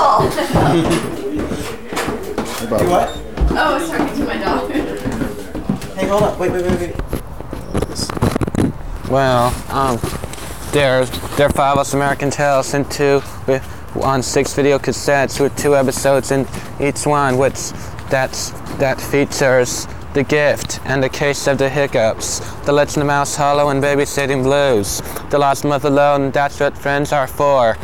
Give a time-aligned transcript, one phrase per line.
[0.00, 0.22] Paul.
[0.30, 0.36] Do
[2.88, 3.10] what?
[3.50, 4.70] Oh, I was talking to my dog.
[4.72, 6.38] Hey, hold up.
[6.38, 6.94] Wait, wait, wait, wait.
[9.10, 9.98] Well, um,
[10.72, 13.62] there, there are Fievel's American Tails and two with,
[14.02, 16.46] on six video cassettes with two episodes in
[16.80, 17.72] each one, which
[18.08, 23.36] that's that features the gift and the case of the hiccups, the Legend of Mouse
[23.36, 25.00] Hollow and babysitting blues,
[25.30, 27.76] the Lost Mother Alone, and that's what friends are for,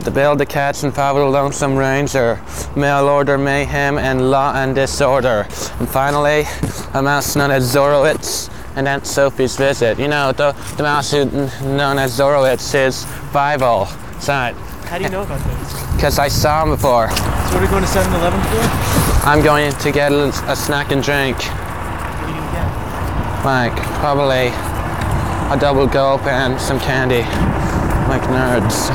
[0.00, 2.40] the Bill the Cats and Fievel the Lonesome Ranger,
[2.76, 5.46] Mail Order Mayhem and Law and Disorder,
[5.78, 6.44] and finally,
[6.94, 9.98] a mouse known as Zorowitz and Aunt Sophie's visit.
[9.98, 13.88] You know, the, the mouse who, known as Zorowitz is Fievel.
[14.20, 14.54] Side.
[14.86, 15.94] How do you know about this?
[15.94, 17.10] Because I saw him before.
[17.10, 19.26] So what are we going to 7-Eleven for?
[19.26, 21.36] I'm going to get a, a snack and drink.
[21.36, 22.68] What are you going to get?
[23.44, 24.48] Like, probably
[25.52, 27.20] a double gulp and some candy.
[28.08, 28.90] Like nerds.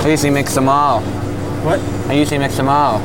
[0.00, 1.00] I usually mix them all.
[1.64, 1.80] What?
[2.08, 3.00] I usually mix them all.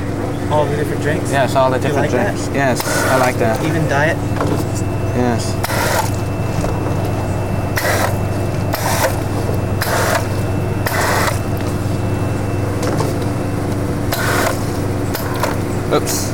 [0.51, 1.31] All the different drinks?
[1.31, 2.35] Yes, all the different like that?
[2.35, 2.53] drinks.
[2.53, 3.63] Yes, I like that.
[3.65, 4.17] Even diet?
[5.15, 5.72] Yes.
[15.93, 16.32] Oops.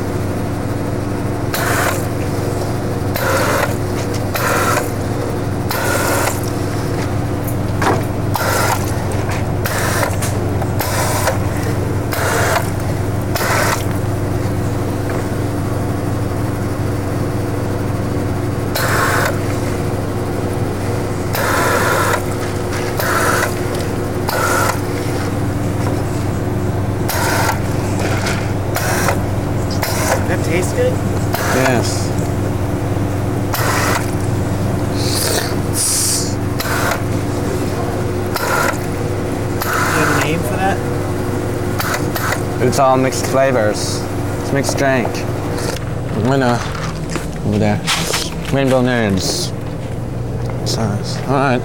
[30.49, 30.91] That tastes good?
[31.53, 32.07] Yes.
[39.61, 40.77] Do you have a name for that?
[42.65, 44.01] It's all mixed flavors.
[44.41, 45.07] It's mixed drink.
[46.27, 46.57] Winner.
[47.45, 47.77] Over there.
[48.51, 49.53] Rainbow Nerds.
[50.67, 51.17] Size.
[51.27, 51.61] Alright.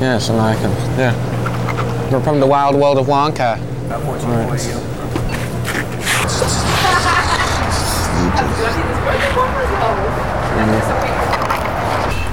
[0.00, 0.72] Yes, I like them.
[0.98, 2.10] Yeah.
[2.10, 3.60] We're from the wild world of Wonka.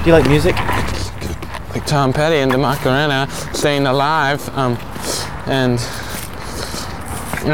[0.08, 0.56] Do you like music?
[1.74, 4.40] Like Tom Petty and the Macarena, Staying Alive.
[4.56, 4.78] Um,
[5.44, 5.78] and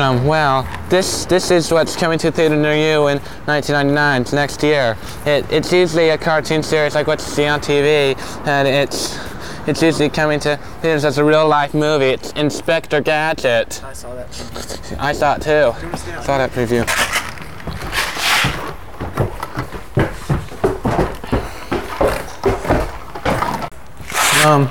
[0.00, 4.62] um, well, this this is what's coming to theater near you in 1999, it's next
[4.62, 4.96] year.
[5.26, 8.16] It, it's usually a cartoon series like what you see on TV,
[8.46, 9.18] and it's
[9.66, 12.04] it's usually coming to theaters as a real life movie.
[12.04, 13.82] It's Inspector Gadget.
[13.82, 14.96] I saw that.
[15.00, 15.72] I saw it too.
[15.88, 17.03] I saw that preview.
[24.44, 24.68] Um,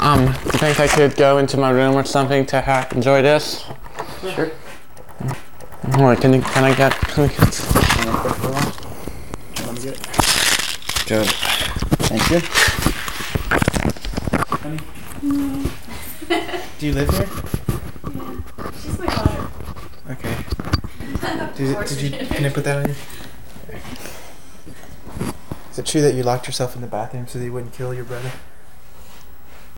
[0.00, 3.22] um, do you think I could go into my room or something to ha- enjoy
[3.22, 3.64] this?
[4.34, 4.50] Sure.
[5.94, 6.92] All right, can, you, can I get?
[6.92, 7.38] Can I get
[9.60, 10.02] Let me get it.
[11.06, 11.26] good.
[12.08, 12.40] Thank you.
[16.80, 17.28] Do you live here?
[18.82, 19.48] She's my daughter.
[20.10, 20.36] Okay.
[21.56, 22.10] Did, did you?
[22.26, 22.96] Can I put that on you?
[25.70, 27.94] Is it true that you locked yourself in the bathroom so that you wouldn't kill
[27.94, 28.32] your brother?